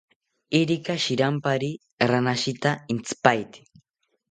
[0.61, 1.69] Irika shirampari
[2.13, 3.67] ranashita intzipaete